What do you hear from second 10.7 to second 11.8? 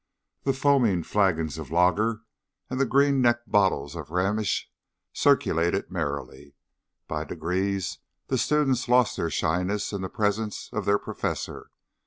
of their Professor.